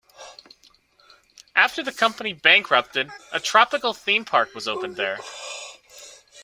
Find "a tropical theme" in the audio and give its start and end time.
3.31-4.25